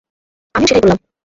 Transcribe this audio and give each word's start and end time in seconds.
আমিও 0.55 0.67
সেটাই 0.67 0.81
বললাম। 0.83 0.99